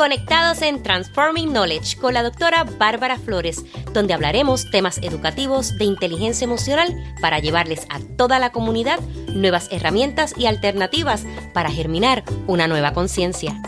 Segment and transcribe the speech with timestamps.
[0.00, 3.62] conectados en Transforming Knowledge con la doctora Bárbara Flores,
[3.92, 8.98] donde hablaremos temas educativos de inteligencia emocional para llevarles a toda la comunidad
[9.28, 13.60] nuevas herramientas y alternativas para germinar una nueva conciencia.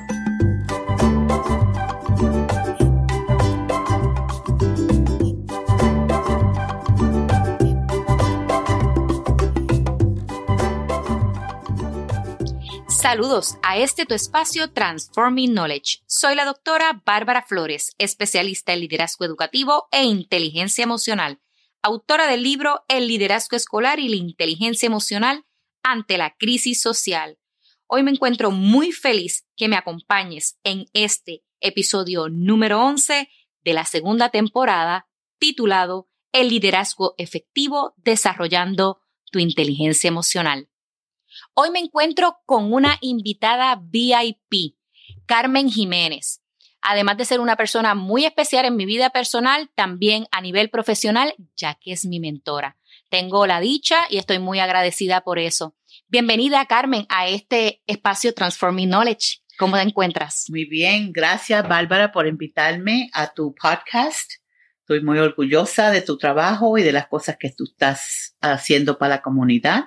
[13.02, 16.04] Saludos a este tu espacio Transforming Knowledge.
[16.06, 21.40] Soy la doctora Bárbara Flores, especialista en liderazgo educativo e inteligencia emocional,
[21.82, 25.44] autora del libro El liderazgo escolar y la inteligencia emocional
[25.82, 27.40] ante la crisis social.
[27.88, 33.28] Hoy me encuentro muy feliz que me acompañes en este episodio número 11
[33.64, 35.08] de la segunda temporada
[35.40, 39.00] titulado El liderazgo efectivo desarrollando
[39.32, 40.68] tu inteligencia emocional.
[41.54, 44.76] Hoy me encuentro con una invitada VIP,
[45.26, 46.40] Carmen Jiménez.
[46.80, 51.34] Además de ser una persona muy especial en mi vida personal, también a nivel profesional,
[51.56, 52.76] ya que es mi mentora.
[53.08, 55.76] Tengo la dicha y estoy muy agradecida por eso.
[56.08, 59.42] Bienvenida, Carmen, a este espacio Transforming Knowledge.
[59.58, 60.46] ¿Cómo te encuentras?
[60.48, 64.32] Muy bien, gracias Bárbara por invitarme a tu podcast.
[64.80, 69.16] Estoy muy orgullosa de tu trabajo y de las cosas que tú estás haciendo para
[69.16, 69.84] la comunidad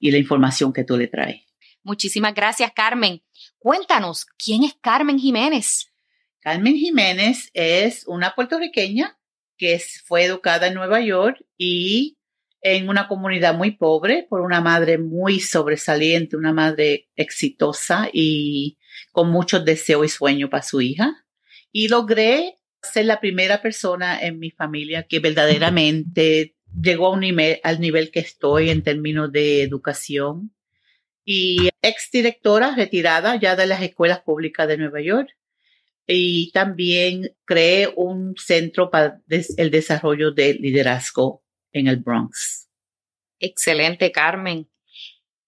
[0.00, 1.42] y la información que tú le traes.
[1.82, 3.22] Muchísimas gracias, Carmen.
[3.58, 5.92] Cuéntanos, ¿quién es Carmen Jiménez?
[6.40, 9.18] Carmen Jiménez es una puertorriqueña
[9.56, 12.18] que fue educada en Nueva York y
[12.62, 18.78] en una comunidad muy pobre por una madre muy sobresaliente, una madre exitosa y
[19.12, 21.26] con muchos deseos y sueños para su hija.
[21.72, 27.60] Y logré ser la primera persona en mi familia que verdaderamente llegó a un nivel,
[27.62, 30.54] al nivel que estoy en términos de educación
[31.24, 35.30] y exdirectora retirada ya de las escuelas públicas de Nueva York.
[36.06, 42.68] Y también creé un centro para el desarrollo de liderazgo en el Bronx.
[43.38, 44.68] Excelente, Carmen.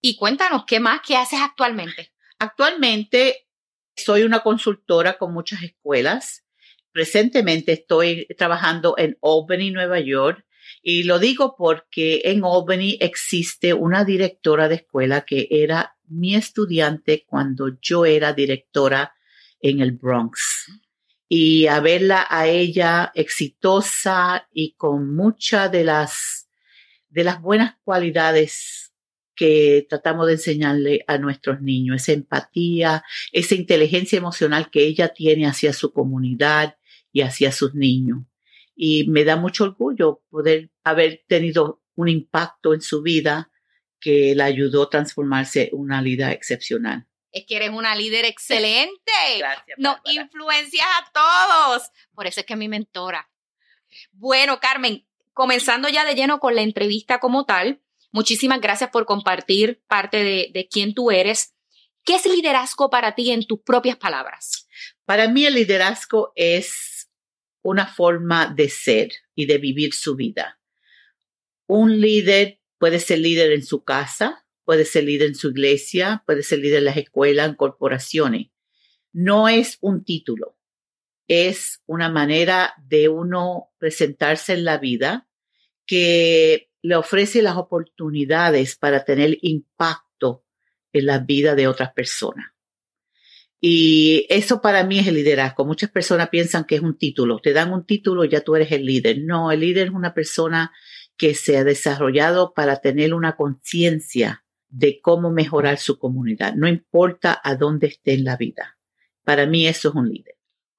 [0.01, 2.13] Y cuéntanos, ¿qué más que haces actualmente?
[2.39, 3.47] Actualmente
[3.95, 6.45] soy una consultora con muchas escuelas.
[6.91, 10.45] Presentemente estoy trabajando en Albany, Nueva York,
[10.85, 17.23] y lo digo porque en Albany existe una directora de escuela que era mi estudiante
[17.25, 19.13] cuando yo era directora
[19.61, 20.69] en el Bronx.
[21.29, 26.49] Y a verla a ella exitosa y con muchas de las,
[27.07, 28.93] de las buenas cualidades
[29.35, 35.47] que tratamos de enseñarle a nuestros niños, esa empatía, esa inteligencia emocional que ella tiene
[35.47, 36.75] hacia su comunidad
[37.13, 38.25] y hacia sus niños
[38.75, 43.51] y me da mucho orgullo poder haber tenido un impacto en su vida
[43.99, 47.07] que la ayudó a transformarse en una líder excepcional.
[47.31, 49.11] Es que eres una líder excelente.
[49.37, 49.77] Gracias.
[49.77, 51.89] Nos influencias a todos.
[52.13, 53.29] Por eso es que es mi mentora.
[54.11, 59.83] Bueno, Carmen, comenzando ya de lleno con la entrevista como tal, muchísimas gracias por compartir
[59.87, 61.55] parte de, de quién tú eres.
[62.03, 64.67] ¿Qué es liderazgo para ti en tus propias palabras?
[65.05, 66.92] Para mí el liderazgo es
[67.63, 70.59] una forma de ser y de vivir su vida.
[71.65, 76.43] Un líder puede ser líder en su casa, puede ser líder en su iglesia, puede
[76.43, 78.47] ser líder en las escuelas, en corporaciones.
[79.11, 80.57] No es un título,
[81.27, 85.27] es una manera de uno presentarse en la vida
[85.85, 90.45] que le ofrece las oportunidades para tener impacto
[90.91, 92.53] en la vida de otras personas.
[93.65, 95.63] Y eso para mí es el liderazgo.
[95.63, 97.39] Muchas personas piensan que es un título.
[97.39, 99.19] Te dan un título y ya tú eres el líder.
[99.23, 100.73] No, el líder es una persona
[101.15, 106.55] que se ha desarrollado para tener una conciencia de cómo mejorar su comunidad.
[106.55, 108.77] No importa a dónde esté en la vida.
[109.23, 110.32] Para mí eso es un líder.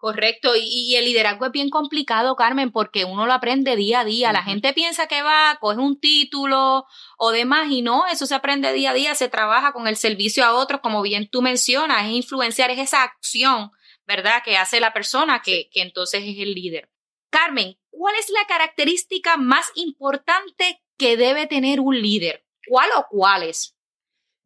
[0.05, 4.35] Correcto, y, el liderazgo es bien complicado, Carmen, porque uno lo aprende día a día.
[4.35, 6.85] La gente piensa que va, coge un título
[7.17, 10.45] o demás, y no, eso se aprende día a día, se trabaja con el servicio
[10.45, 13.71] a otros, como bien tú mencionas, es influenciar, es esa acción,
[14.06, 16.91] ¿verdad?, que hace la persona que, que entonces es el líder.
[17.31, 22.45] Carmen, ¿cuál es la característica más importante que debe tener un líder?
[22.69, 23.75] ¿Cuál o cuáles?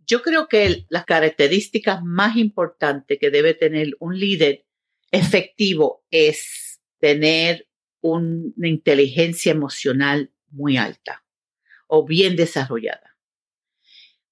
[0.06, 4.67] Yo creo que las características más importantes que debe tener un líder
[5.10, 7.68] efectivo es tener
[8.00, 11.24] una inteligencia emocional muy alta
[11.86, 13.16] o bien desarrollada.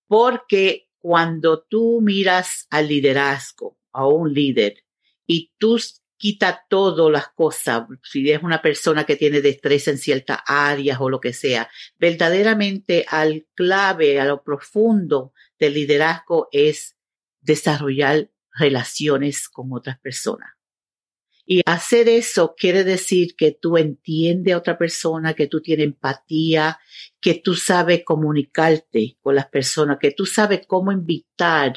[0.07, 4.85] Porque cuando tú miras al liderazgo, a un líder,
[5.27, 5.81] y tú
[6.17, 11.11] quitas todas las cosas, si es una persona que tiene destreza en ciertas áreas o
[11.11, 11.69] lo que sea,
[11.99, 16.97] verdaderamente al clave, a lo profundo del liderazgo es
[17.41, 20.56] desarrollar relaciones con otras personas
[21.49, 26.81] Y hacer eso quiere decir que tú entiendes a otra persona, que tú tienes empatía,
[27.21, 31.75] que tú sabes comunicarte con las personas, que tú sabes cómo invitar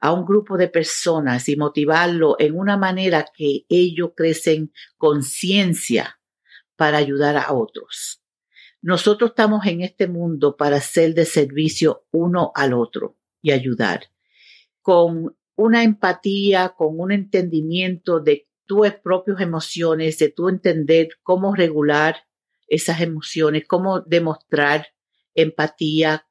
[0.00, 6.20] a un grupo de personas y motivarlo en una manera que ellos crecen conciencia
[6.76, 8.22] para ayudar a otros.
[8.82, 14.04] Nosotros estamos en este mundo para ser de servicio uno al otro y ayudar
[14.82, 22.26] con una empatía, con un entendimiento de tus propias emociones, de tu entender cómo regular
[22.68, 24.88] esas emociones, cómo demostrar
[25.34, 26.26] empatía,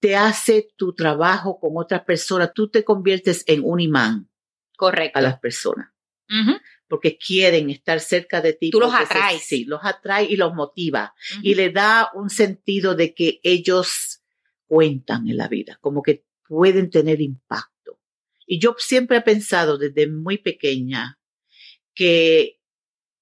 [0.00, 4.28] te hace tu trabajo con otras personas, tú te conviertes en un imán.
[4.76, 5.18] Correcto.
[5.18, 5.90] A las personas.
[6.88, 8.70] Porque quieren estar cerca de ti.
[8.70, 9.42] Tú los atraes.
[9.42, 11.14] sí, los atrae y los motiva.
[11.42, 14.22] Y le da un sentido de que ellos
[14.66, 18.00] cuentan en la vida, como que pueden tener impacto.
[18.46, 21.18] Y yo siempre he pensado desde muy pequeña
[21.94, 22.60] que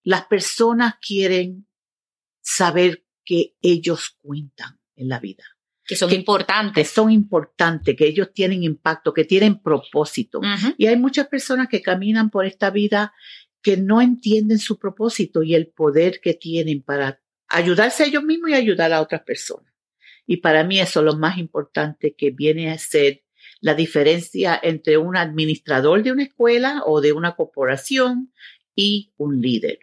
[0.02, 1.67] las personas quieren
[2.40, 5.44] saber que ellos cuentan en la vida.
[5.84, 6.75] Que son importantes.
[6.75, 10.40] Que son importantes, que ellos tienen impacto, que tienen propósito.
[10.78, 13.12] Y hay muchas personas que caminan por esta vida
[13.62, 18.50] que no entienden su propósito y el poder que tienen para ayudarse a ellos mismos
[18.50, 19.72] y ayudar a otras personas.
[20.26, 23.25] Y para mí eso es lo más importante que viene a ser
[23.61, 28.32] la diferencia entre un administrador de una escuela o de una corporación
[28.75, 29.78] y un líder.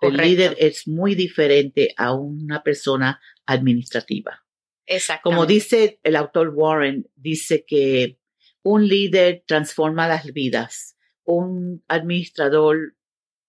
[0.00, 4.44] El líder es muy diferente a una persona administrativa.
[4.86, 5.30] Exacto.
[5.30, 8.18] Como dice el autor Warren, dice que
[8.62, 12.96] un líder transforma las vidas, un administrador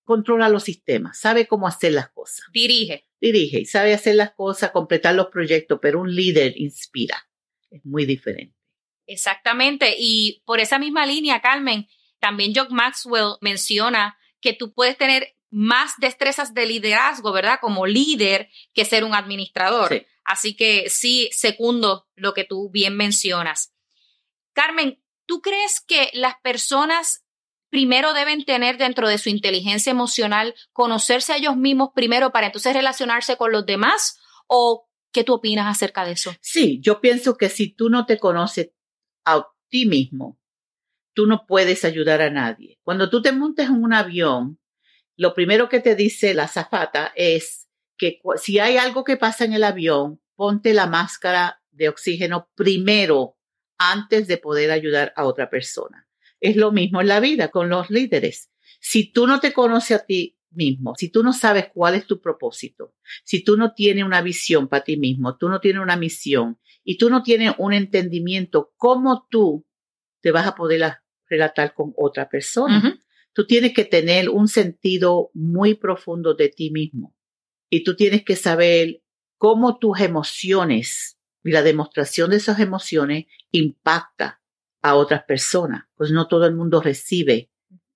[0.04, 2.46] controla los sistemas, sabe cómo hacer las cosas.
[2.52, 3.08] Dirige.
[3.20, 7.28] Dirige y sabe hacer las cosas, completar los proyectos, pero un líder inspira.
[7.72, 8.56] Es muy diferente.
[9.08, 9.96] Exactamente.
[9.98, 11.88] Y por esa misma línea, Carmen,
[12.20, 17.60] también John Maxwell menciona que tú puedes tener más destrezas de liderazgo, ¿verdad?
[17.62, 20.06] Como líder que ser un administrador.
[20.26, 23.74] Así que sí, segundo lo que tú bien mencionas.
[24.54, 27.26] Carmen, ¿tú crees que las personas
[27.70, 32.74] primero deben tener dentro de su inteligencia emocional conocerse a ellos mismos primero para entonces
[32.74, 34.20] relacionarse con los demás?
[34.48, 36.34] ¿O qué tú opinas acerca de eso?
[36.42, 38.72] Sí, yo pienso que si tú no te conoces
[39.24, 40.38] a ti mismo,
[41.14, 42.80] tú no puedes ayudar a nadie.
[42.84, 44.60] Cuando tú te montes en un avión,
[45.16, 49.54] lo primero que te dice la zafata es que si hay algo que pasa en
[49.54, 53.38] el avión, ponte la máscara de oxígeno primero
[53.78, 56.08] antes de poder ayudar a otra persona.
[56.40, 58.52] Es lo mismo en la vida con los líderes.
[58.80, 62.22] Si tú no te conoces a ti mismo, si tú no sabes cuál es tu
[62.22, 62.94] propósito,
[63.24, 66.98] si tú no tienes una visión para ti mismo, tú no tienes una misión y
[66.98, 69.66] tú no tienes un entendimiento cómo tú
[70.22, 70.84] te vas a poder
[71.28, 73.00] relatar con otra persona.
[73.34, 77.16] Tú tienes que tener un sentido muy profundo de ti mismo
[77.70, 79.02] y tú tienes que saber
[79.38, 84.42] cómo tus emociones y la demostración de esas emociones impacta
[84.82, 87.50] a otras personas, pues no todo el mundo recibe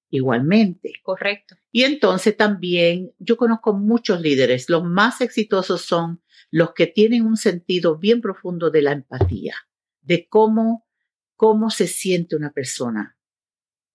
[0.09, 0.94] igualmente.
[1.03, 1.56] Correcto.
[1.71, 7.38] Y entonces también yo conozco muchos líderes, los más exitosos son los que tienen un
[7.38, 9.56] sentido bien profundo de la empatía,
[10.01, 10.88] de cómo,
[11.35, 13.17] cómo se siente una persona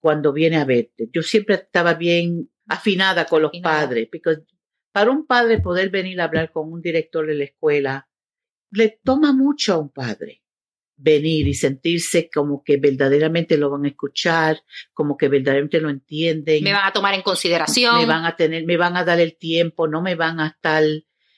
[0.02, 1.08] cuando viene a verte.
[1.12, 4.42] Yo siempre estaba bien afinada con los padres, porque
[4.90, 8.08] para un padre poder venir a hablar con un director de la escuela,
[8.72, 10.42] le toma mucho a un padre
[10.96, 14.60] venir y sentirse como que verdaderamente lo van a escuchar,
[14.92, 16.64] como que verdaderamente lo entienden.
[16.64, 17.98] Me van a tomar en consideración.
[17.98, 20.82] Me van a tener, me van a dar el tiempo, no me van a estar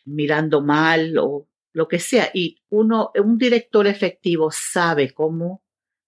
[0.06, 2.30] mirando mal o lo que sea.
[2.32, 5.62] Y uno, un director efectivo sabe cómo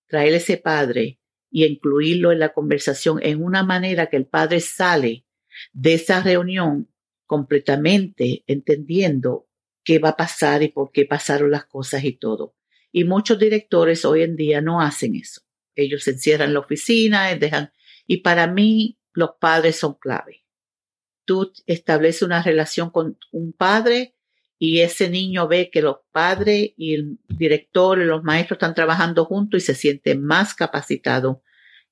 [0.06, 1.20] traer ese padre
[1.64, 5.24] incluirlo en la conversación en una manera que el padre sale
[5.72, 6.90] de esa reunión
[7.24, 9.48] completamente entendiendo
[9.82, 12.54] qué va a pasar y por qué pasaron las cosas y todo.
[12.92, 15.42] Y muchos directores hoy en día no hacen eso.
[15.74, 17.72] Ellos se encierran en la oficina, dejan.
[18.06, 20.46] Y para mí, los padres son clave
[21.26, 24.14] tú estableces una relación con un padre
[24.58, 29.26] y ese niño ve que los padres y el director y los maestros están trabajando
[29.26, 31.42] juntos y se siente más capacitado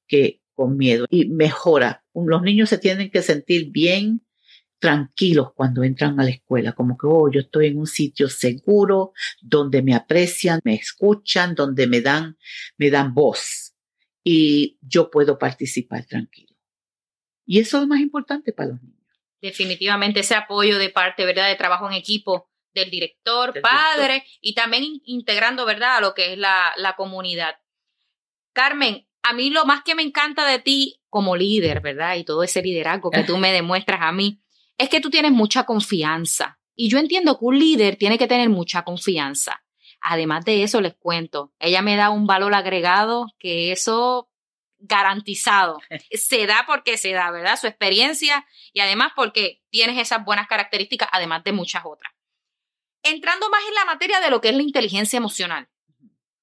[0.07, 2.05] que con miedo y mejora.
[2.15, 4.25] Los niños se tienen que sentir bien
[4.79, 9.13] tranquilos cuando entran a la escuela, como que, oh, yo estoy en un sitio seguro,
[9.41, 12.37] donde me aprecian, me escuchan, donde me dan,
[12.77, 13.75] me dan voz
[14.23, 16.55] y yo puedo participar tranquilo.
[17.47, 19.05] Y eso es lo más importante para los niños
[19.45, 24.85] definitivamente ese apoyo de parte, ¿verdad?, de trabajo en equipo del director, padre y también
[25.05, 27.57] integrando, ¿verdad?, a lo que es la, la comunidad.
[28.55, 32.17] Carmen, a mí lo más que me encanta de ti como líder, ¿verdad?
[32.17, 34.43] Y todo ese liderazgo que tú me demuestras a mí,
[34.77, 36.59] es que tú tienes mucha confianza.
[36.77, 39.65] Y yo entiendo que un líder tiene que tener mucha confianza.
[40.01, 44.29] Además de eso, les cuento, ella me da un valor agregado que eso
[44.79, 45.81] garantizado.
[46.13, 47.59] Se da porque se da, ¿verdad?
[47.59, 52.13] Su experiencia y además porque tienes esas buenas características, además de muchas otras.
[53.03, 55.71] Entrando más en la materia de lo que es la inteligencia emocional,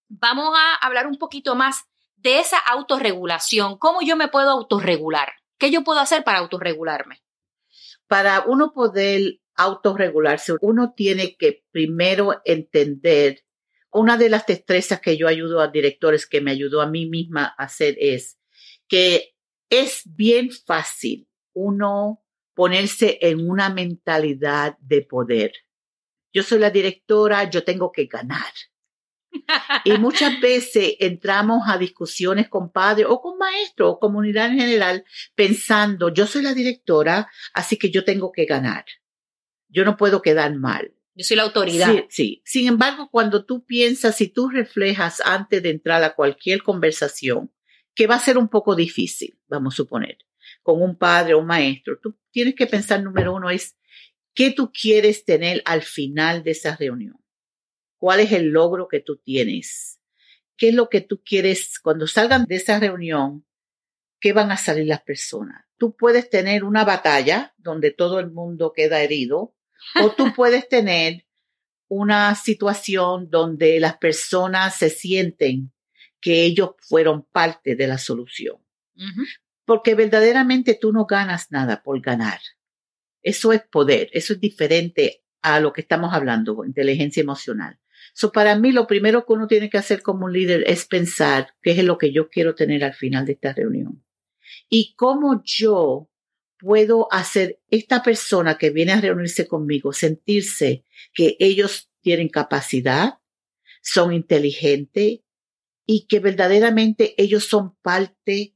[0.07, 1.90] vamos a hablar un poquito más
[2.21, 3.77] de esa autorregulación.
[3.77, 5.29] ¿Cómo yo me puedo autorregular?
[5.57, 7.21] ¿Qué yo puedo hacer para autorregularme?
[8.07, 13.43] Para uno poder autorregularse, uno tiene que primero entender
[13.91, 17.53] una de las destrezas que yo ayudo a directores, que me ayudó a mí misma
[17.57, 18.37] a hacer es
[18.87, 19.35] que
[19.69, 22.23] es bien fácil uno
[22.53, 25.53] ponerse en una mentalidad de poder.
[26.33, 28.51] Yo soy la directora, yo tengo que ganar.
[29.85, 35.05] Y muchas veces entramos a discusiones con padres o con maestros o comunidad en general
[35.35, 38.85] pensando, yo soy la directora, así que yo tengo que ganar.
[39.69, 40.93] Yo no puedo quedar mal.
[41.13, 41.91] Yo soy la autoridad.
[41.91, 42.41] Sí, sí.
[42.45, 47.51] Sin embargo, cuando tú piensas, si tú reflejas antes de entrar a cualquier conversación,
[47.93, 50.17] que va a ser un poco difícil, vamos a suponer,
[50.63, 53.77] con un padre o un maestro, tú tienes que pensar, número uno, es
[54.33, 57.17] qué tú quieres tener al final de esa reunión.
[58.01, 60.01] ¿Cuál es el logro que tú tienes?
[60.57, 63.45] ¿Qué es lo que tú quieres cuando salgan de esa reunión?
[64.19, 65.65] ¿Qué van a salir las personas?
[65.77, 69.55] Tú puedes tener una batalla donde todo el mundo queda herido
[70.01, 71.27] o tú puedes tener
[71.89, 75.71] una situación donde las personas se sienten
[76.19, 78.57] que ellos fueron parte de la solución.
[79.63, 82.39] Porque verdaderamente tú no ganas nada por ganar.
[83.21, 87.77] Eso es poder, eso es diferente a lo que estamos hablando, inteligencia emocional.
[88.13, 91.53] So, para mí, lo primero que uno tiene que hacer como un líder es pensar
[91.61, 94.03] qué es lo que yo quiero tener al final de esta reunión.
[94.69, 96.09] Y cómo yo
[96.59, 103.15] puedo hacer esta persona que viene a reunirse conmigo sentirse que ellos tienen capacidad,
[103.81, 105.21] son inteligentes
[105.85, 108.55] y que verdaderamente ellos son parte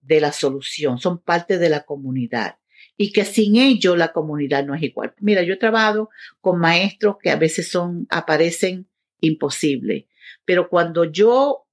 [0.00, 2.56] de la solución, son parte de la comunidad
[2.96, 5.14] y que sin ellos la comunidad no es igual.
[5.20, 6.08] Mira, yo he trabajado
[6.40, 8.88] con maestros que a veces son, aparecen
[9.22, 10.04] imposibles,
[10.44, 11.66] pero cuando yo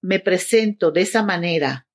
[0.00, 1.86] me presento de esa manera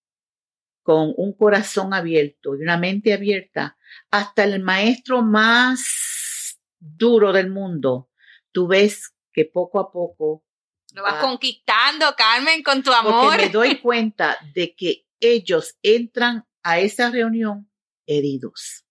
[0.83, 3.77] con un corazón abierto y una mente abierta,
[4.09, 8.09] hasta el maestro más duro del mundo,
[8.51, 10.43] tú ves que poco a poco...
[10.93, 13.29] Lo vas conquistando, Carmen, con tu amor.
[13.29, 17.71] Porque me doy cuenta de que ellos entran a esa reunión
[18.05, 18.85] heridos.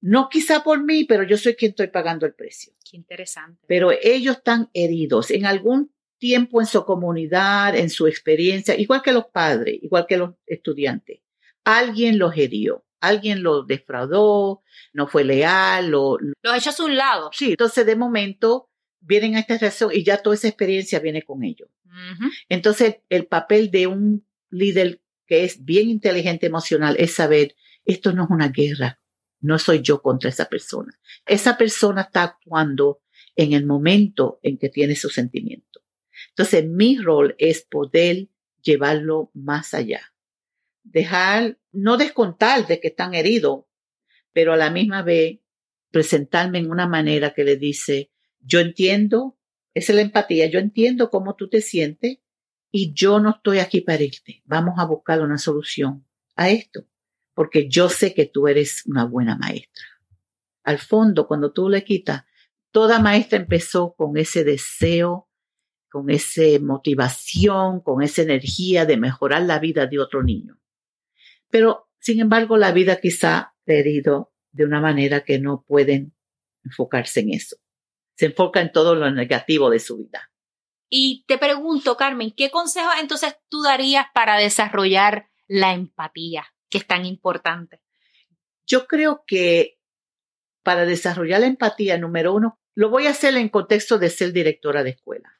[0.00, 2.72] No quizá por mí, pero yo soy quien estoy pagando el precio.
[2.90, 3.60] Qué interesante.
[3.66, 5.30] Pero ellos están heridos.
[5.30, 10.16] En algún tiempo en su comunidad, en su experiencia, igual que los padres, igual que
[10.16, 11.20] los estudiantes.
[11.64, 17.30] Alguien los herió, alguien los defraudó, no fue leal, lo, los echó a un lado.
[17.32, 21.44] Sí, entonces de momento vienen a esta reacción y ya toda esa experiencia viene con
[21.44, 21.68] ellos.
[22.48, 27.54] Entonces el papel de un líder que es bien inteligente emocional es saber,
[27.84, 29.00] esto no es una guerra,
[29.40, 30.98] no soy yo contra esa persona.
[31.26, 33.00] Esa persona está actuando
[33.36, 35.80] en el momento en que tiene su sentimiento.
[36.30, 38.28] Entonces, mi rol es poder
[38.62, 40.12] llevarlo más allá.
[40.82, 43.64] Dejar, no descontar de que están heridos,
[44.32, 45.40] pero a la misma vez
[45.90, 49.38] presentarme en una manera que le dice, yo entiendo,
[49.74, 52.18] esa es la empatía, yo entiendo cómo tú te sientes
[52.70, 54.42] y yo no estoy aquí para irte.
[54.44, 56.86] Vamos a buscar una solución a esto,
[57.38, 59.84] porque yo sé que tú eres una buena maestra.
[60.64, 62.24] Al fondo, cuando tú le quitas,
[62.72, 65.28] toda maestra empezó con ese deseo
[65.88, 70.58] con esa motivación, con esa energía de mejorar la vida de otro niño.
[71.48, 76.16] Pero, sin embargo, la vida quizá ha herido de una manera que no pueden
[76.64, 77.54] enfocarse en eso.
[78.16, 80.32] Se enfoca en todo lo negativo de su vida.
[80.90, 86.86] Y te pregunto, Carmen, ¿qué consejos entonces tú darías para desarrollar la empatía, que es
[86.86, 87.80] tan importante?
[88.66, 89.78] Yo creo que
[90.62, 94.84] para desarrollar la empatía, número uno, lo voy a hacer en contexto de ser directora
[94.84, 95.38] de escuela.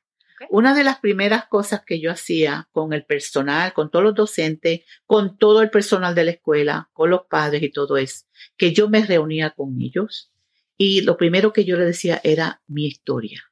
[0.50, 4.80] Una de las primeras cosas que yo hacía con el personal, con todos los docentes,
[5.04, 8.88] con todo el personal de la escuela, con los padres y todo es que yo
[8.88, 10.32] me reunía con ellos
[10.76, 13.42] y lo primero que yo les decía era mi historia.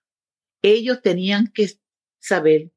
[0.63, 1.69] Ellos tenían que
[2.21, 2.71] saber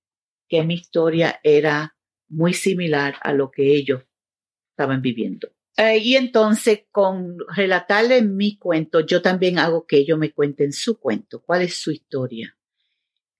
[0.47, 1.95] que mi historia era
[2.27, 4.03] muy similar a lo que ellos
[4.79, 5.49] estaban viviendo.
[5.77, 10.99] Eh, y entonces, con relatarles mi cuento, yo también hago que ellos me cuenten su
[10.99, 12.55] cuento, cuál es su historia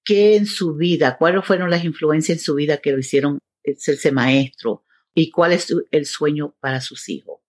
[0.10, 3.38] qué en su vida, cuáles fueron las influencias en su vida que lo hicieron
[3.78, 7.42] ser maestro y cuál es el sueño para sus hijos.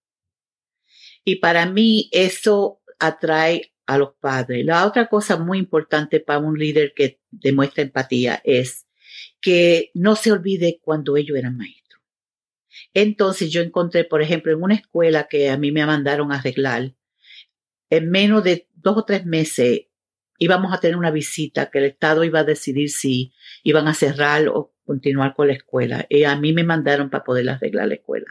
[1.25, 4.67] Y para mí eso atrae a los padres.
[4.67, 8.87] La otra cosa muy importante para un líder que demuestra empatía es
[9.41, 11.80] que no se olvide cuando ellos eran maestros.
[12.95, 16.95] Entonces yo encontré, por ejemplo, en una escuela que a mí me mandaron a arreglar,
[17.91, 19.87] en menos de dos o tres meses
[20.39, 24.49] íbamos a tener una visita que el Estado iba a decidir si iban a cerrar
[24.49, 26.07] o continuar con la escuela.
[26.09, 28.27] Y a mí me mandaron para poder arreglar la escuela.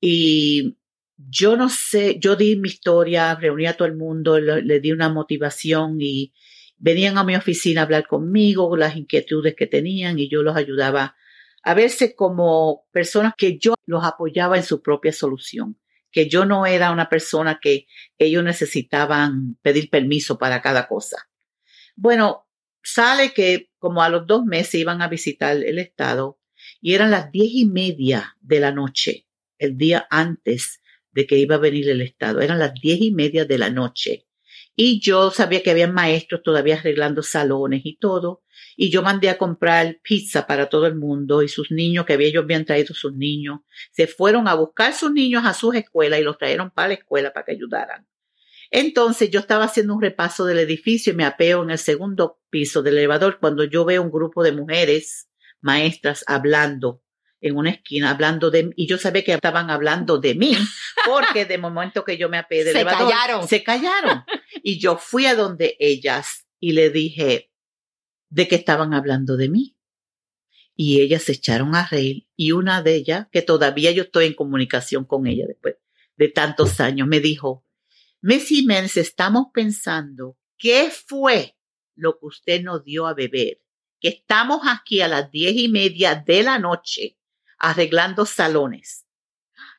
[0.00, 0.76] Y
[1.16, 5.08] yo no sé, yo di mi historia, reuní a todo el mundo, le, di una
[5.08, 6.34] motivación y
[6.76, 11.14] venían a mi oficina a hablar conmigo, las inquietudes que tenían y yo los ayudaba
[11.64, 15.80] a verse como personas que yo los apoyaba en su propia solución,
[16.10, 17.86] que yo no era una persona que
[18.18, 21.28] ellos necesitaban pedir permiso para cada cosa.
[21.96, 22.46] Bueno,
[22.82, 26.38] sale que como a los dos meses iban a visitar el estado
[26.80, 29.26] y eran las diez y media de la noche,
[29.58, 30.80] el día antes
[31.14, 32.40] de que iba a venir el Estado.
[32.40, 34.26] Eran las diez y media de la noche.
[34.76, 38.42] Y yo sabía que había maestros todavía arreglando salones y todo.
[38.76, 42.44] Y yo mandé a comprar pizza para todo el mundo y sus niños, que ellos
[42.44, 43.60] habían traído sus niños,
[43.92, 47.32] se fueron a buscar sus niños a sus escuelas y los trajeron para la escuela
[47.32, 48.06] para que ayudaran.
[48.70, 52.82] Entonces yo estaba haciendo un repaso del edificio y me apeo en el segundo piso
[52.82, 55.28] del elevador cuando yo veo un grupo de mujeres
[55.60, 57.00] maestras hablando
[57.40, 60.56] en una esquina hablando de y yo sabía que estaban hablando de mí
[61.06, 63.46] porque de momento que yo me apeé del se callaron.
[63.46, 64.24] se callaron
[64.62, 67.50] y yo fui a donde ellas y le dije
[68.28, 69.76] de que estaban hablando de mí
[70.76, 74.34] y ellas se echaron a reír y una de ellas que todavía yo estoy en
[74.34, 75.76] comunicación con ella después
[76.16, 77.64] de tantos años me dijo
[78.20, 81.56] Messi Jiménez estamos pensando qué fue
[81.94, 83.60] lo que usted nos dio a beber
[84.00, 87.16] que estamos aquí a las diez y media de la noche
[87.58, 89.03] arreglando salones.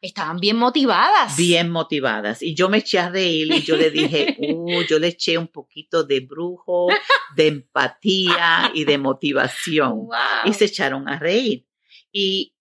[0.01, 1.35] Estaban bien motivadas.
[1.37, 2.41] Bien motivadas.
[2.41, 5.47] Y yo me eché a reír y yo le dije, uh, yo le eché un
[5.47, 6.87] poquito de brujo,
[7.35, 10.07] de empatía y de motivación.
[10.45, 11.65] Y se echaron a reír.
[12.11, 12.55] Y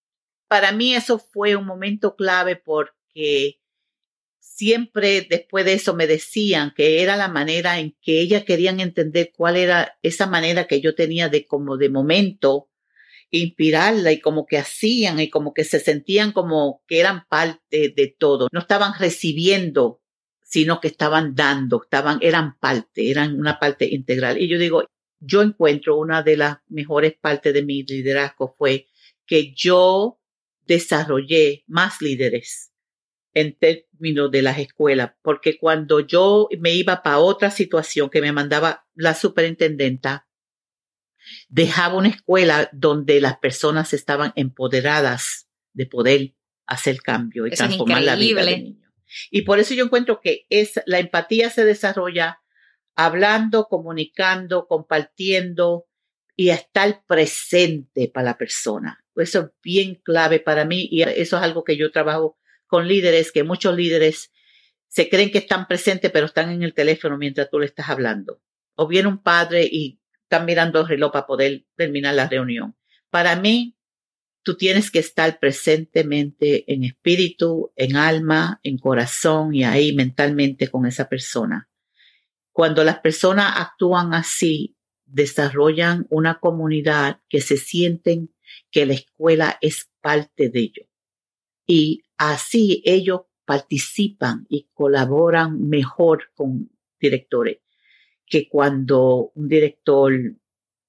[0.48, 3.60] para mí eso fue un momento clave porque
[4.38, 9.32] siempre después de eso me decían que era la manera en que ellas querían entender
[9.36, 12.68] cuál era esa manera que yo tenía de como de momento
[13.38, 18.14] inspirarla y como que hacían y como que se sentían como que eran parte de
[18.18, 18.48] todo.
[18.52, 20.00] No estaban recibiendo,
[20.42, 24.40] sino que estaban dando, estaban, eran parte, eran una parte integral.
[24.40, 24.84] Y yo digo,
[25.20, 28.86] yo encuentro una de las mejores partes de mi liderazgo fue
[29.26, 30.20] que yo
[30.66, 32.72] desarrollé más líderes
[33.34, 38.32] en términos de las escuelas, porque cuando yo me iba para otra situación que me
[38.32, 40.28] mandaba la superintendenta,
[41.48, 46.34] dejaba una escuela donde las personas estaban empoderadas de poder
[46.66, 48.92] hacer cambio y transformar la vida de niños.
[49.30, 52.40] Y por eso yo encuentro que es, la empatía se desarrolla
[52.96, 55.86] hablando, comunicando, compartiendo
[56.36, 59.04] y estar presente para la persona.
[59.16, 63.30] Eso es bien clave para mí y eso es algo que yo trabajo con líderes,
[63.30, 64.32] que muchos líderes
[64.88, 68.40] se creen que están presentes, pero están en el teléfono mientras tú le estás hablando.
[68.74, 70.00] O viene un padre y
[70.40, 72.76] mirando el reloj para poder terminar la reunión.
[73.10, 73.76] Para mí,
[74.42, 80.86] tú tienes que estar presentemente en espíritu, en alma, en corazón y ahí mentalmente con
[80.86, 81.68] esa persona.
[82.52, 88.34] Cuando las personas actúan así, desarrollan una comunidad que se sienten
[88.70, 90.86] que la escuela es parte de ellos.
[91.66, 96.70] Y así ellos participan y colaboran mejor con
[97.00, 97.63] directores
[98.26, 100.12] que cuando un director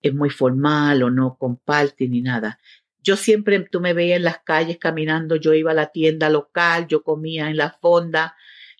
[0.01, 2.59] es muy formal o no comparte ni nada.
[3.01, 6.87] Yo siempre, tú me veías en las calles caminando, yo iba a la tienda local,
[6.87, 8.35] yo comía en la fonda,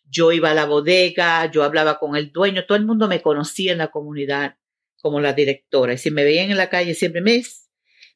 [0.10, 3.72] yo iba a la bodega, yo hablaba con el dueño, todo el mundo me conocía
[3.72, 4.58] en la comunidad
[5.02, 5.94] como la directora.
[5.94, 7.44] Y si me veían en la calle siempre, me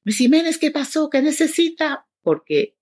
[0.04, 1.10] Miss Jiménez, ¿qué pasó?
[1.10, 2.08] ¿Qué necesita?
[2.22, 2.78] Porque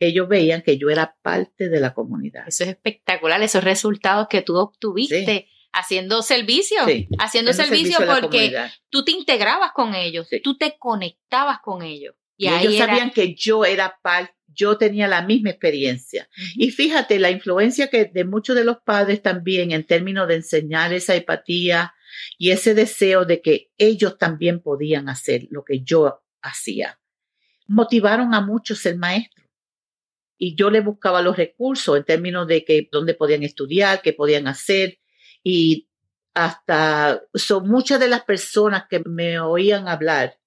[0.00, 2.44] ellos veían que yo era parte de la comunidad.
[2.46, 6.78] Eso es espectacular, esos resultados que tú obtuviste haciendo servicio,
[7.18, 8.56] haciendo servicio, porque
[8.90, 12.14] tú te integrabas con ellos, tú te conectabas con ellos.
[12.36, 16.28] Y, ellos sabían que yo era parte, yo tenía la misma experiencia.
[16.54, 20.92] Y fíjate, la influencia que de muchos de los padres también en términos de enseñar
[20.92, 21.94] esa empatía
[22.38, 27.00] y ese deseo de que ellos también podían hacer lo que yo hacía,
[27.66, 29.46] motivaron a muchos ser maestros.
[30.40, 34.46] Y yo le buscaba los recursos en términos de que dónde podían estudiar, qué podían
[34.46, 34.98] hacer,
[35.48, 35.88] y
[36.34, 40.38] hasta son muchas de las personas que me oían hablar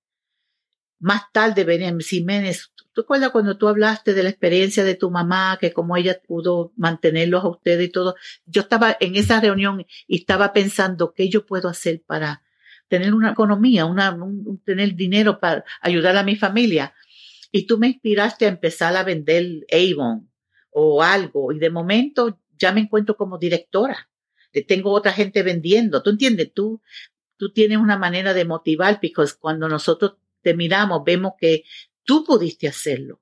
[1.02, 5.58] más tarde venía Jiménez, ¿tú acuerdas cuando tú hablaste de la experiencia de tu mamá,
[5.60, 8.16] que como ella pudo mantenerlos a ustedes y todo?
[8.46, 12.44] Yo estaba en esa reunión y estaba pensando qué yo puedo hacer para
[12.88, 14.16] tener una economía, una,
[14.64, 16.94] tener dinero para ayudar a mi familia.
[17.52, 20.30] Y tú me inspiraste a empezar a vender Avon
[20.70, 24.11] o algo y de momento ya me encuentro como directora.
[24.68, 26.04] Tengo otra gente vendiendo.
[26.04, 26.54] ¿Tú entiendes?
[26.54, 26.82] Tú,
[27.38, 31.64] tú tienes una manera de motivar, porque cuando nosotros te miramos, vemos que
[32.04, 33.22] tú pudiste hacerlo.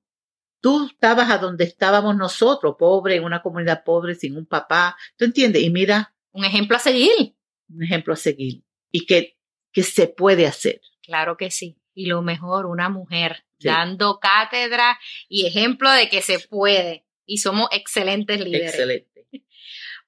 [0.62, 4.98] Tú estabas a donde estábamos nosotros, pobre, en una comunidad pobre, sin un papá.
[5.15, 5.63] ¿Tú entiendes?
[5.63, 6.13] Y mira.
[6.32, 7.36] Un ejemplo a seguir.
[7.70, 8.63] Un ejemplo a seguir.
[8.92, 9.38] Y que,
[9.72, 10.82] que se puede hacer.
[11.02, 11.78] Claro que sí.
[11.94, 17.06] Y lo mejor, una mujer dando cátedra y ejemplo de que se puede.
[17.26, 18.72] Y somos excelentes líderes.
[18.72, 19.09] Excelente.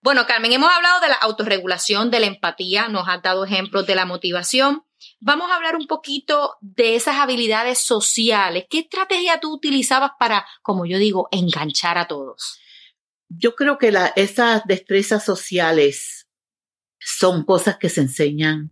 [0.04, 3.94] Bueno, Carmen, hemos hablado de la autorregulación, de la empatía, nos has dado ejemplos de
[3.94, 4.84] la motivación.
[5.20, 8.66] Vamos a hablar un poquito de esas habilidades sociales.
[8.68, 12.60] ¿Qué estrategia tú utilizabas para, como yo digo, enganchar a todos?
[13.30, 16.28] Yo creo que la, esas destrezas sociales
[17.00, 18.72] son cosas que se enseñan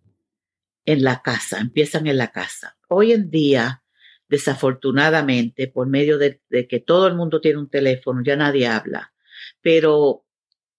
[0.85, 2.75] en la casa, empiezan en la casa.
[2.87, 3.83] Hoy en día,
[4.29, 9.13] desafortunadamente, por medio de, de que todo el mundo tiene un teléfono, ya nadie habla,
[9.61, 10.25] pero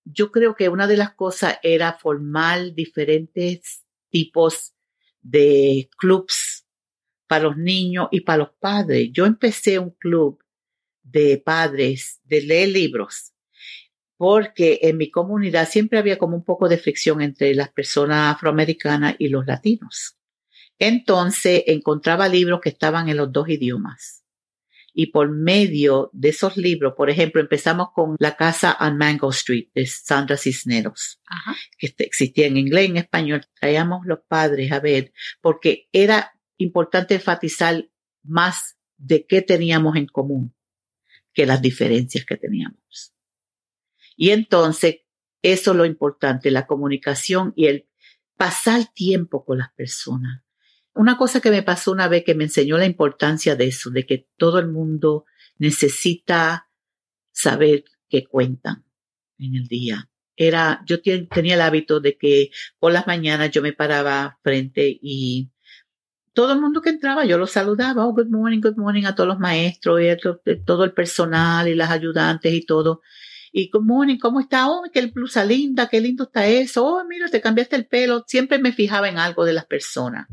[0.05, 4.75] yo creo que una de las cosas era formar diferentes tipos
[5.21, 6.67] de clubs
[7.27, 9.11] para los niños y para los padres.
[9.13, 10.43] Yo empecé un club
[11.03, 13.33] de padres de leer libros
[14.17, 19.17] porque en mi comunidad siempre había como un poco de fricción entre las personas afroamericanas
[19.19, 20.19] y los latinos.
[20.79, 24.20] Entonces encontraba libros que estaban en los dos idiomas
[24.93, 29.69] y por medio de esos libros, por ejemplo, empezamos con La Casa on Mango Street
[29.75, 31.21] de Sandra Cisneros,
[31.79, 33.47] que este, existía en inglés y en español.
[33.59, 37.89] Traíamos los padres a ver, porque era importante enfatizar
[38.23, 40.55] más de qué teníamos en común
[41.33, 43.15] que las diferencias que teníamos.
[44.17, 44.97] Y entonces,
[45.43, 47.89] eso es lo importante, la comunicación y el
[48.37, 50.43] pasar tiempo con las personas.
[50.95, 54.07] Una cosa que me pasó una vez que me enseñó la importancia de eso, de
[54.07, 55.25] que todo el mundo
[55.59, 56.69] necesita
[57.33, 58.85] saber que cuentan
[59.39, 60.11] en el día.
[60.37, 65.51] Era, yo tenía el hábito de que por las mañanas yo me paraba frente y
[66.33, 69.29] todo el mundo que entraba yo lo saludaba, oh, good morning, good morning a todos
[69.29, 70.17] los maestros y a
[70.65, 73.03] todo el personal y las ayudantes y todo.
[73.53, 74.71] Y good morning, ¿cómo está?
[74.71, 76.87] Oh, qué blusa linda, qué lindo está eso.
[76.87, 78.25] Oh, mira, te cambiaste el pelo.
[78.27, 80.29] Siempre me fijaba en algo de las personas.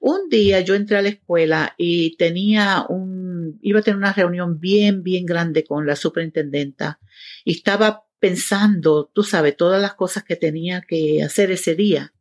[0.00, 4.58] Un día yo entré a la escuela y tenía un, iba a tener una reunión
[4.58, 7.00] bien, bien grande con la superintendenta
[7.44, 12.14] y estaba pensando, tú sabes, todas las cosas que tenía que hacer ese día.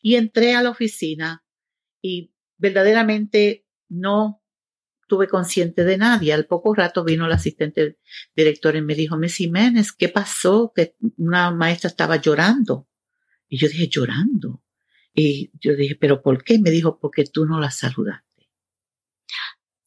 [0.00, 1.44] Y entré a la oficina
[2.00, 4.40] y verdaderamente no
[5.08, 6.32] tuve consciente de nadie.
[6.32, 7.98] Al poco rato vino el asistente
[8.36, 10.72] director y me dijo, Miss Jiménez, ¿qué pasó?
[10.74, 12.88] Que una maestra estaba llorando.
[13.48, 14.62] Y yo dije, llorando.
[15.14, 16.58] Y yo dije, ¿pero por qué?
[16.58, 18.26] Me dijo, porque tú no la saludaste.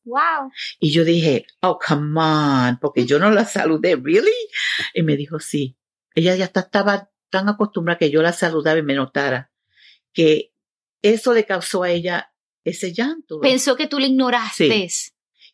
[0.05, 0.51] Wow.
[0.79, 4.31] Y yo dije, oh, come on, porque yo no la saludé, ¿really?
[4.93, 5.77] Y me dijo, sí.
[6.15, 9.51] Ella ya estaba tan acostumbrada que yo la saludaba y me notara
[10.13, 10.53] que
[11.01, 12.33] eso le causó a ella
[12.63, 13.39] ese llanto.
[13.41, 14.88] Pensó que tú le ignoraste.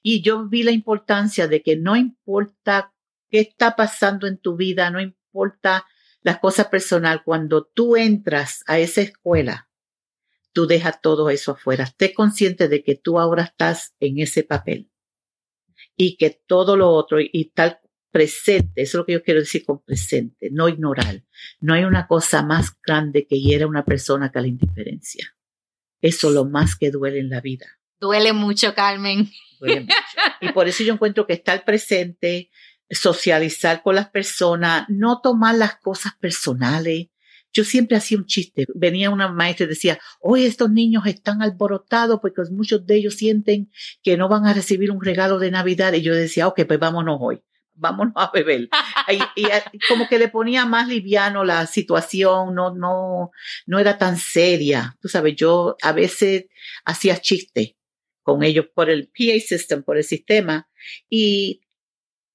[0.02, 2.94] Y yo vi la importancia de que no importa
[3.30, 5.86] qué está pasando en tu vida, no importa
[6.22, 9.70] las cosas personal, cuando tú entras a esa escuela,
[10.52, 11.86] tú dejas todo eso afuera.
[11.86, 14.90] Esté consciente de que tú ahora estás en ese papel
[15.96, 17.80] y que todo lo otro y tal
[18.12, 21.24] presente, eso es lo que yo quiero decir con presente, no ignorar.
[21.60, 25.36] No hay una cosa más grande que hiera a una persona que la indiferencia.
[26.02, 27.68] Eso es lo más que duele en la vida.
[28.00, 29.30] Duele mucho, Carmen.
[29.60, 29.94] Duele mucho.
[30.42, 32.50] Y por eso yo encuentro que estar presente,
[32.90, 37.08] socializar con las personas, no tomar las cosas personales.
[37.52, 38.66] Yo siempre hacía un chiste.
[38.76, 43.72] Venía una maestra y decía, hoy estos niños están alborotados porque muchos de ellos sienten
[44.04, 45.94] que no van a recibir un regalo de Navidad.
[45.94, 47.42] Y yo decía, ok, pues vámonos hoy.
[47.74, 48.70] Vámonos a beber.
[49.36, 49.50] y,
[49.88, 53.32] como que le ponía más liviano la situación, no, no,
[53.66, 54.96] no era tan seria.
[55.02, 56.46] Tú sabes, yo a veces
[56.86, 57.78] hacía chiste
[58.22, 60.70] con ellos por el PA system, por el sistema.
[61.10, 61.62] Y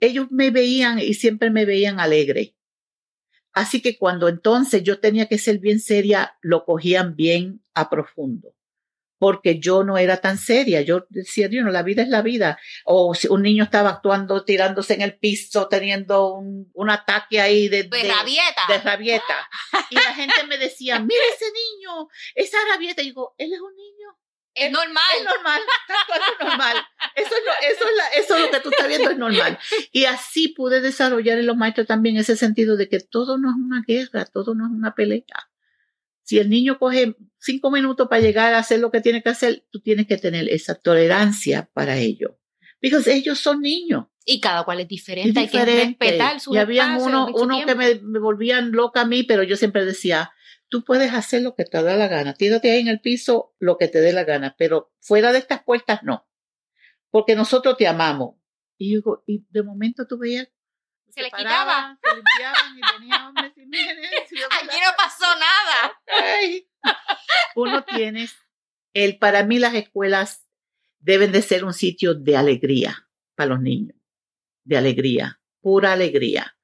[0.07, 2.55] ellos me veían y siempre me veían alegre.
[3.53, 8.55] Así que cuando entonces yo tenía que ser bien seria, lo cogían bien a profundo.
[9.17, 10.83] Porque yo no era tan seria.
[10.83, 12.59] Yo decía, Dios, no, la vida es la vida.
[12.85, 17.69] O si un niño estaba actuando, tirándose en el piso, teniendo un, un ataque ahí
[17.69, 18.63] de, de, rabieta.
[18.69, 19.49] De rabieta.
[19.91, 23.03] Y la gente me decía, mira ese niño, esa rabieta.
[23.03, 24.19] Y digo, él es un niño.
[24.55, 25.03] Es normal.
[25.19, 25.61] Es normal,
[26.41, 26.77] es normal.
[27.17, 29.59] Eso es, lo, eso, es la, eso es lo que tú estás viendo, es normal.
[29.93, 33.57] Y así pude desarrollar en los maestros también ese sentido de que todo no es
[33.57, 35.51] una guerra, todo no es una pelea.
[36.23, 39.67] Si el niño coge cinco minutos para llegar a hacer lo que tiene que hacer,
[39.71, 42.39] tú tienes que tener esa tolerancia para ello.
[42.81, 44.07] Porque ellos son niños.
[44.25, 47.97] Y cada cual es diferente, hay que respetar su Y había uno, uno que me,
[47.97, 50.33] me, volvían loca a mí, pero yo siempre decía,
[50.69, 53.77] tú puedes hacer lo que te da la gana, tírate ahí en el piso lo
[53.79, 56.29] que te dé la gana, pero fuera de estas puertas no,
[57.11, 58.37] porque nosotros te amamos.
[58.77, 60.49] Y yo y de momento tú veías
[61.15, 61.99] se, le quitaba.
[62.03, 66.01] Se limpiaban y tenía hombres y Aquí no pasó nada.
[66.07, 66.69] Ay.
[67.55, 68.29] Uno tiene,
[68.95, 70.47] el, para mí las escuelas
[70.99, 73.97] deben de ser un sitio de alegría para los niños,
[74.65, 76.57] de alegría, pura alegría.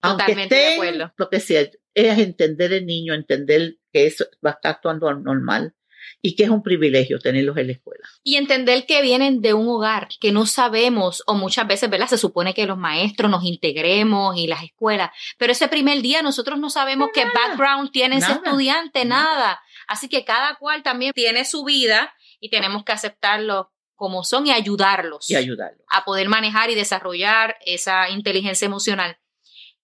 [0.00, 1.14] Totalmente Aunque de acuerdo.
[1.16, 1.70] Lo que sea,
[2.06, 5.74] es entender el niño, entender que eso va a estar actuando normal
[6.20, 8.08] y que es un privilegio tenerlos en la escuela.
[8.24, 12.08] Y entender que vienen de un hogar que no sabemos o muchas veces, ¿verdad?
[12.08, 16.58] Se supone que los maestros nos integremos y las escuelas, pero ese primer día nosotros
[16.58, 19.36] no sabemos qué background tiene ese estudiante, nada.
[19.36, 19.60] nada.
[19.86, 24.52] Así que cada cual también tiene su vida y tenemos que aceptarlo como son y
[24.52, 25.28] ayudarlos.
[25.30, 25.84] Y ayudarlos.
[25.88, 29.18] A poder manejar y desarrollar esa inteligencia emocional.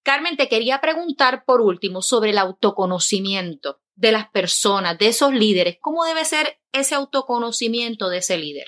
[0.04, 5.78] Carmen, te quería preguntar por último sobre el autoconocimiento de las personas, de esos líderes.
[5.80, 8.66] ¿Cómo debe ser ese autoconocimiento de ese líder?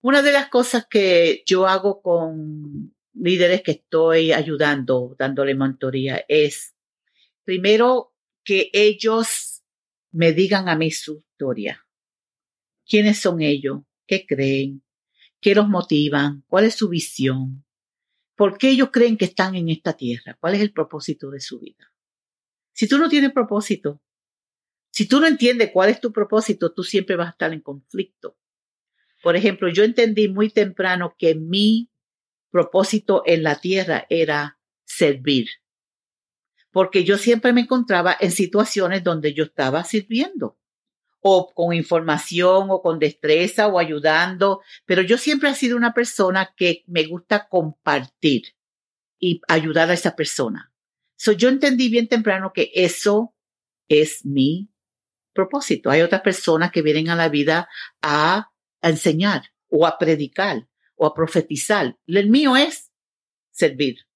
[0.00, 6.76] Una de las cosas que yo hago con líderes que estoy ayudando, dándole mentoría, es
[7.42, 8.14] primero
[8.44, 9.64] que ellos
[10.12, 11.84] me digan a mí su historia.
[12.86, 13.80] ¿Quiénes son ellos?
[14.06, 14.84] ¿Qué creen?
[15.40, 16.44] ¿Qué los motivan?
[16.46, 17.64] ¿Cuál es su visión?
[18.38, 20.38] ¿Por qué ellos creen que están en esta tierra?
[20.38, 21.92] ¿Cuál es el propósito de su vida?
[22.72, 24.00] Si tú no tienes propósito,
[24.92, 28.38] si tú no entiendes cuál es tu propósito, tú siempre vas a estar en conflicto.
[29.24, 31.90] Por ejemplo, yo entendí muy temprano que mi
[32.48, 35.48] propósito en la tierra era servir,
[36.70, 40.57] porque yo siempre me encontraba en situaciones donde yo estaba sirviendo
[41.20, 46.54] o con información o con destreza o ayudando, pero yo siempre he sido una persona
[46.56, 48.54] que me gusta compartir
[49.18, 50.72] y ayudar a esa persona.
[51.16, 53.34] So, yo entendí bien temprano que eso
[53.88, 54.70] es mi
[55.32, 55.90] propósito.
[55.90, 57.68] Hay otras personas que vienen a la vida
[58.02, 58.50] a,
[58.80, 61.96] a enseñar o a predicar o a profetizar.
[62.06, 62.92] El mío es
[63.50, 64.07] servir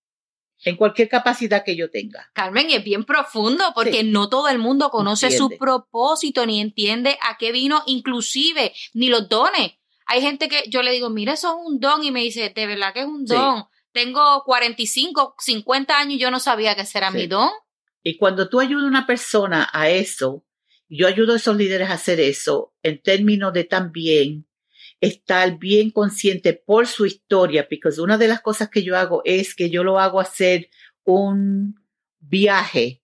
[0.65, 2.31] en cualquier capacidad que yo tenga.
[2.33, 4.11] Carmen, es bien profundo porque sí.
[4.11, 5.55] no todo el mundo conoce entiende.
[5.55, 9.73] su propósito ni entiende a qué vino, inclusive ni los dones.
[10.07, 12.67] Hay gente que yo le digo, mira, eso es un don y me dice, de
[12.67, 13.59] verdad que es un don.
[13.59, 13.65] Sí.
[13.93, 16.99] Tengo 45, 50 años y yo no sabía que sí.
[17.13, 17.51] mi don.
[18.03, 20.45] Y cuando tú ayudas a una persona a eso,
[20.89, 24.47] yo ayudo a esos líderes a hacer eso en términos de también
[25.03, 29.57] estar bien consciente por su historia, porque una de las cosas que yo hago es
[29.57, 30.71] que yo lo hago hacer
[31.03, 31.75] un
[32.21, 33.03] viaje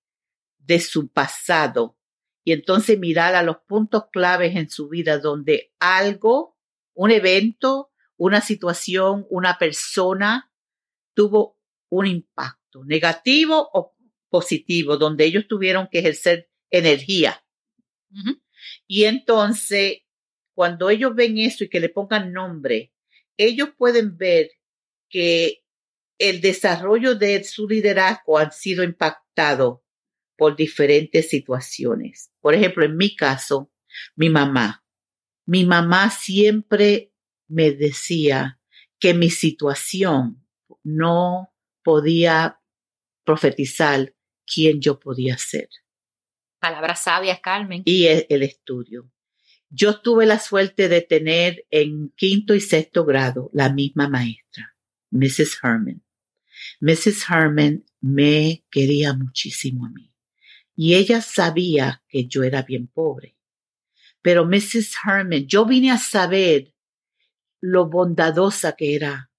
[0.58, 1.98] de su pasado
[2.44, 6.56] y entonces mirar a los puntos claves en su vida donde algo,
[6.94, 10.52] un evento, una situación, una persona
[11.14, 11.58] tuvo
[11.88, 13.96] un impacto negativo o
[14.28, 17.42] positivo, donde ellos tuvieron que ejercer energía.
[18.12, 18.42] Uh -huh.
[18.86, 20.02] Y entonces
[20.58, 22.92] cuando ellos ven eso y que le pongan nombre,
[23.36, 24.50] ellos pueden ver
[25.08, 25.62] que
[26.18, 29.84] el desarrollo de su liderazgo ha sido impactado
[30.36, 32.32] por diferentes situaciones.
[32.40, 33.70] Por ejemplo, en mi caso,
[34.16, 34.84] mi mamá.
[35.46, 37.12] Mi mamá siempre
[37.46, 38.60] me decía
[38.98, 40.44] que mi situación
[40.82, 42.60] no podía
[43.22, 44.12] profetizar
[44.44, 45.68] quién yo podía ser.
[46.58, 47.82] Palabras sabias, Carmen.
[47.84, 49.08] Y el, el estudio.
[49.70, 54.74] Yo tuve la suerte de tener en quinto y sexto grado la misma maestra,
[55.10, 55.58] Mrs.
[55.62, 56.02] Herman.
[56.80, 57.28] Mrs.
[57.28, 60.12] Herman me quería muchísimo a mí
[60.80, 63.36] y ella sabía que yo era bien pobre.
[64.22, 64.94] Pero Mrs.
[65.04, 66.72] Herman, yo vine a saber
[67.60, 69.32] lo bondadosa que era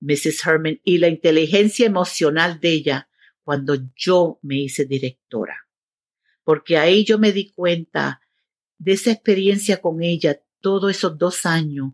[0.00, 0.46] Mrs.
[0.46, 3.08] Herman y la inteligencia emocional de ella
[3.42, 5.68] cuando yo me hice directora.
[6.44, 8.20] Porque ahí yo me di cuenta
[8.78, 11.92] de esa experiencia con ella, todos esos dos años,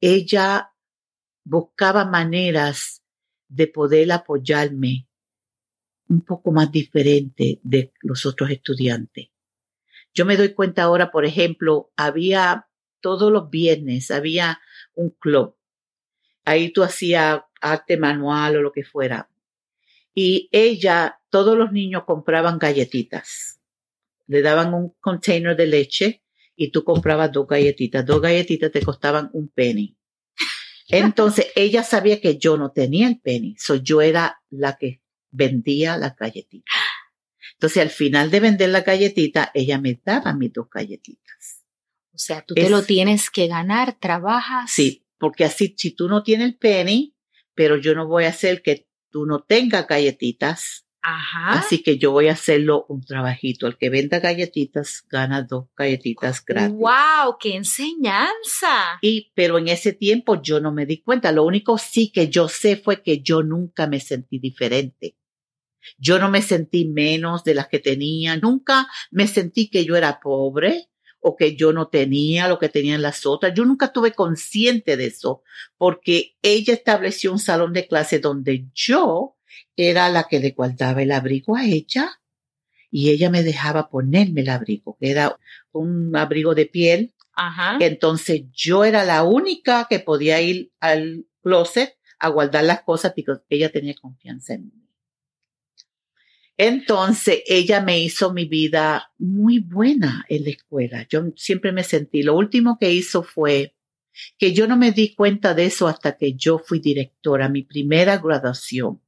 [0.00, 0.72] ella
[1.44, 3.02] buscaba maneras
[3.48, 5.08] de poder apoyarme
[6.08, 9.28] un poco más diferente de los otros estudiantes.
[10.12, 12.68] Yo me doy cuenta ahora, por ejemplo, había
[13.00, 14.60] todos los viernes, había
[14.94, 15.56] un club.
[16.44, 19.30] Ahí tú hacías arte manual o lo que fuera.
[20.14, 23.60] Y ella, todos los niños compraban galletitas.
[24.26, 26.23] Le daban un container de leche
[26.56, 28.04] y tú comprabas dos galletitas.
[28.04, 29.96] Dos galletitas te costaban un penny.
[30.88, 35.96] Entonces ella sabía que yo no tenía el penny, so yo era la que vendía
[35.96, 36.74] las galletitas.
[37.54, 41.64] Entonces al final de vender la galletita, ella me daba mis dos galletitas.
[42.12, 44.70] O sea, tú te lo tienes que ganar, trabajas.
[44.70, 47.16] Sí, porque así si tú no tienes el penny,
[47.54, 51.58] pero yo no voy a hacer que tú no tengas galletitas, Ajá.
[51.58, 53.66] Así que yo voy a hacerlo un trabajito.
[53.66, 56.74] El que venda galletitas gana dos galletitas gratis.
[56.74, 57.36] ¡Wow!
[57.38, 58.98] ¡Qué enseñanza!
[59.02, 61.30] Y, pero en ese tiempo yo no me di cuenta.
[61.30, 65.18] Lo único sí que yo sé fue que yo nunca me sentí diferente.
[65.98, 68.38] Yo no me sentí menos de las que tenía.
[68.38, 70.88] Nunca me sentí que yo era pobre
[71.20, 73.52] o que yo no tenía lo que tenían las otras.
[73.54, 75.42] Yo nunca estuve consciente de eso
[75.76, 79.33] porque ella estableció un salón de clase donde yo
[79.76, 82.20] era la que le guardaba el abrigo a ella
[82.90, 85.38] y ella me dejaba ponerme el abrigo, que era
[85.72, 87.14] un abrigo de piel.
[87.34, 87.78] Ajá.
[87.80, 93.42] Entonces yo era la única que podía ir al closet a guardar las cosas porque
[93.50, 94.84] ella tenía confianza en mí.
[96.56, 101.06] Entonces ella me hizo mi vida muy buena en la escuela.
[101.08, 103.74] Yo siempre me sentí, lo último que hizo fue
[104.38, 108.18] que yo no me di cuenta de eso hasta que yo fui directora, mi primera
[108.18, 109.00] graduación.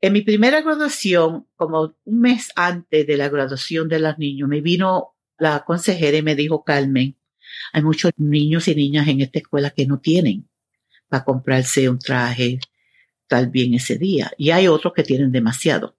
[0.00, 4.60] En mi primera graduación, como un mes antes de la graduación de los niños, me
[4.60, 7.16] vino la consejera y me dijo, Carmen,
[7.72, 10.48] hay muchos niños y niñas en esta escuela que no tienen
[11.08, 12.60] para comprarse un traje
[13.26, 14.30] tal bien ese día.
[14.38, 15.96] Y hay otros que tienen demasiado.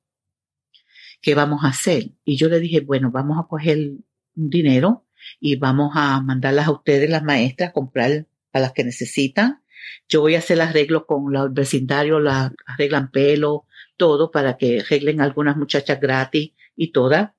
[1.22, 2.12] ¿Qué vamos a hacer?
[2.24, 3.78] Y yo le dije, bueno, vamos a coger
[4.36, 5.06] un dinero
[5.40, 9.62] y vamos a mandarlas a ustedes, las maestras, a comprar a las que necesitan.
[10.08, 13.66] Yo voy a hacer el arreglo con los vecindarios, la arreglan pelo,
[14.00, 17.34] todo para que arreglen algunas muchachas gratis y todas.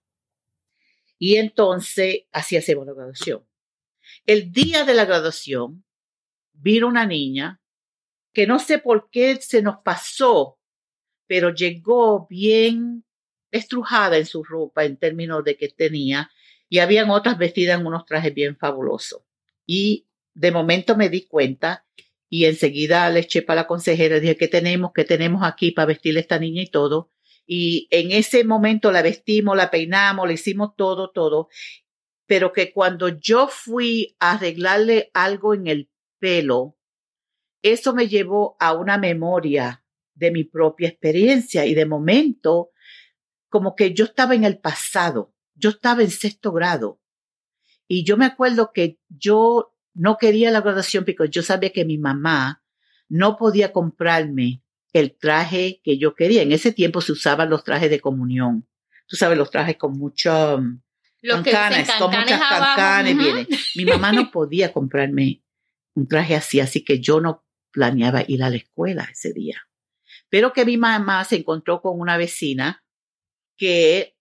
[1.18, 3.44] Y entonces así hacemos la graduación.
[4.26, 5.84] El día de la graduación
[6.52, 7.60] vino una niña
[8.32, 10.60] que no sé por qué se nos pasó,
[11.26, 13.04] pero llegó bien
[13.50, 16.30] estrujada en su ropa en términos de que tenía
[16.68, 19.22] y habían otras vestidas en unos trajes bien fabulosos.
[19.66, 21.86] Y de momento me di cuenta
[22.32, 24.92] y enseguida le eché para la consejera, dije, ¿qué tenemos?
[24.94, 27.10] ¿Qué tenemos aquí para vestirle a esta niña y todo?
[27.44, 31.48] Y en ese momento la vestimos, la peinamos, le hicimos todo, todo.
[32.26, 35.90] Pero que cuando yo fui a arreglarle algo en el
[36.20, 36.78] pelo,
[37.62, 42.70] eso me llevó a una memoria de mi propia experiencia y de momento
[43.48, 47.00] como que yo estaba en el pasado, yo estaba en sexto grado
[47.88, 51.98] y yo me acuerdo que yo no quería la graduación porque yo sabía que mi
[51.98, 52.62] mamá
[53.08, 56.42] no podía comprarme el traje que yo quería.
[56.42, 58.66] En ese tiempo se usaban los trajes de comunión.
[59.06, 60.80] Tú sabes, los trajes con mucho um,
[61.20, 63.46] Los que cancanes, dicen con muchas cancanes vienen.
[63.74, 65.42] Mi mamá no podía comprarme
[65.94, 69.60] un traje así, así que yo no planeaba ir a la escuela ese día.
[70.28, 72.84] Pero que mi mamá se encontró con una vecina
[73.56, 74.16] que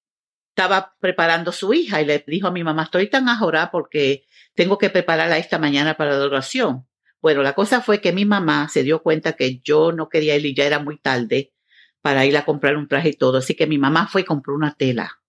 [0.49, 4.25] estaba preparando su hija y le dijo a mi mamá, estoy tan ajorada porque
[4.59, 6.85] tengo que prepararla esta mañana para la oración.
[7.21, 10.45] Bueno, la cosa fue que mi mamá se dio cuenta que yo no quería ir
[10.45, 11.53] y ya era muy tarde
[12.01, 13.37] para ir a comprar un traje y todo.
[13.37, 15.21] Así que mi mamá fue y compró una tela.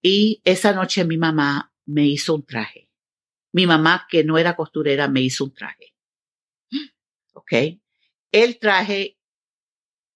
[0.00, 2.88] Y esa noche mi mamá me hizo un traje.
[3.50, 5.96] Mi mamá, que no era costurera, me hizo un traje.
[7.34, 7.52] ¿Ok?
[8.30, 9.18] El traje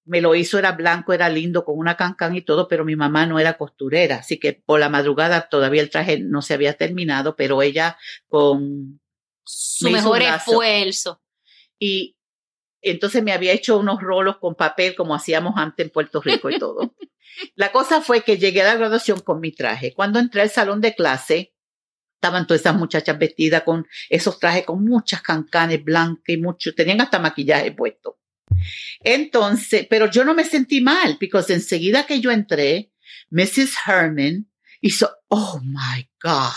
[0.05, 3.27] me lo hizo, era blanco, era lindo, con una cancan y todo, pero mi mamá
[3.27, 4.17] no era costurera.
[4.17, 7.97] Así que por la madrugada todavía el traje no se había terminado, pero ella
[8.29, 9.01] con
[9.45, 11.23] Su Me mejor esfuerzo.
[11.79, 12.17] y
[12.83, 16.59] entonces me había hecho unos rolos con papel como hacíamos antes en Puerto Rico y
[16.59, 16.95] todo.
[17.55, 19.95] la cosa fue que llegué a la graduación con mi traje.
[19.95, 21.55] Cuando entré al salón de clase,
[22.17, 27.01] estaban todas esas muchachas vestidas con esos trajes con muchas cancanes blancas y mucho, tenían
[27.01, 28.19] hasta maquillaje puesto.
[29.01, 32.93] Entonces, pero yo no me sentí mal, porque enseguida que yo entré,
[33.31, 33.75] Mrs.
[33.87, 36.53] Herman hizo, oh my God,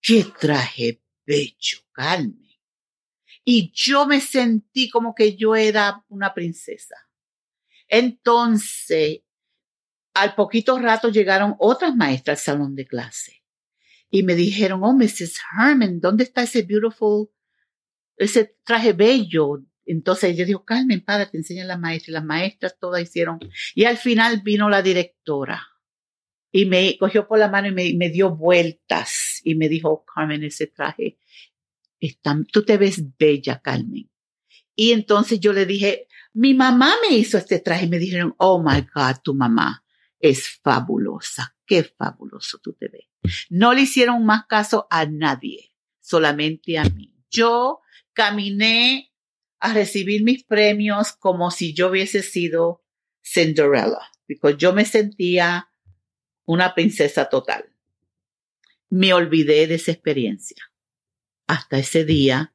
[0.00, 2.40] qué traje bello, Carmen.
[3.44, 6.96] Y yo me sentí como que yo era una princesa.
[7.88, 9.20] Entonces,
[10.14, 13.42] al poquito rato llegaron otras maestras al salón de clase
[14.10, 15.40] y me dijeron, oh, Mrs.
[15.58, 17.28] Herman, ¿dónde está ese beautiful,
[18.16, 19.64] ese traje bello?
[19.86, 22.08] Entonces yo digo, Carmen, para, te enseñan las maestras.
[22.08, 23.38] Y las maestras todas hicieron.
[23.74, 25.66] Y al final vino la directora
[26.52, 30.04] y me cogió por la mano y me, me dio vueltas y me dijo, "Oh,
[30.04, 31.18] Carmen, ese traje,
[32.00, 34.10] está, tú te ves bella, Carmen.
[34.76, 38.62] Y entonces yo le dije, mi mamá me hizo este traje y me dijeron, oh
[38.62, 39.84] my God, tu mamá
[40.18, 41.56] es fabulosa.
[41.66, 43.06] qué fabuloso tú te ves.
[43.48, 47.14] No le hicieron más caso a nadie, solamente a mí.
[47.30, 47.80] Yo
[48.12, 49.13] caminé
[49.64, 52.84] a recibir mis premios como si yo hubiese sido
[53.24, 55.70] Cinderella, porque yo me sentía
[56.44, 57.74] una princesa total.
[58.90, 60.70] Me olvidé de esa experiencia
[61.46, 62.54] hasta ese día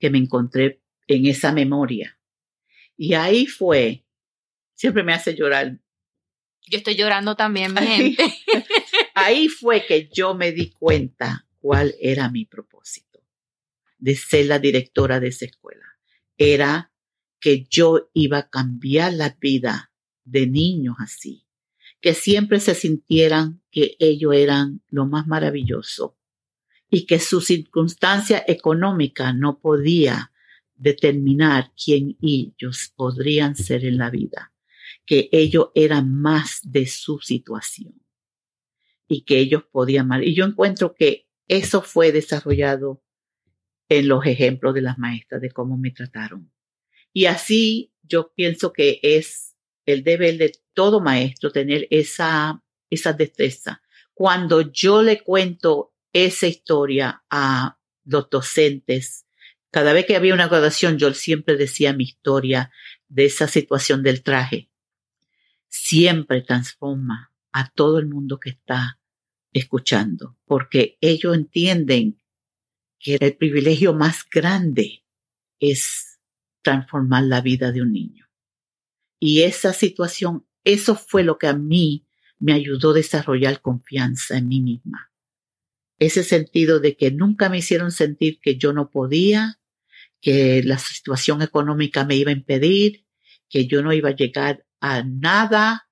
[0.00, 2.18] que me encontré en esa memoria.
[2.96, 4.04] Y ahí fue,
[4.74, 5.78] siempre me hace llorar.
[6.66, 8.24] Yo estoy llorando también, mi gente.
[9.14, 13.24] ahí fue que yo me di cuenta cuál era mi propósito
[13.98, 15.89] de ser la directora de esa escuela
[16.40, 16.90] era
[17.38, 19.92] que yo iba a cambiar la vida
[20.24, 21.46] de niños así,
[22.00, 26.16] que siempre se sintieran que ellos eran lo más maravilloso
[26.88, 30.32] y que su circunstancia económica no podía
[30.74, 34.54] determinar quién ellos podrían ser en la vida,
[35.04, 38.00] que ellos eran más de su situación
[39.06, 43.02] y que ellos podían Y yo encuentro que eso fue desarrollado
[43.90, 46.50] en los ejemplos de las maestras de cómo me trataron.
[47.12, 53.82] Y así yo pienso que es el deber de todo maestro tener esa, esa destreza.
[54.14, 59.26] Cuando yo le cuento esa historia a los docentes,
[59.72, 62.70] cada vez que había una graduación, yo siempre decía mi historia
[63.08, 64.70] de esa situación del traje.
[65.68, 69.00] Siempre transforma a todo el mundo que está
[69.52, 72.19] escuchando, porque ellos entienden
[73.00, 75.04] que el privilegio más grande
[75.58, 76.20] es
[76.62, 78.26] transformar la vida de un niño.
[79.18, 82.06] Y esa situación, eso fue lo que a mí
[82.38, 85.12] me ayudó a desarrollar confianza en mí misma.
[85.98, 89.60] Ese sentido de que nunca me hicieron sentir que yo no podía,
[90.20, 93.06] que la situación económica me iba a impedir,
[93.48, 95.88] que yo no iba a llegar a nada